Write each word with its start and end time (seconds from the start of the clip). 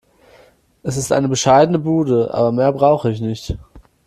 Es 0.81 0.97
ist 0.97 1.11
eine 1.11 1.27
bescheidene 1.29 1.77
Bude, 1.77 2.33
aber 2.33 2.51
mehr 2.51 2.71
brauche 2.73 3.11
ich 3.11 3.21
nicht. 3.21 3.55